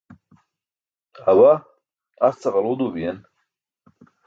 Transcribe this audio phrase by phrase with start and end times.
[1.29, 1.51] awa
[2.27, 3.17] asce ġalġu duu biyen